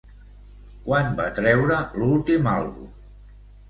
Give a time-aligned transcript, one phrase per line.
[0.87, 2.93] Quan va treure l'últim àlbum?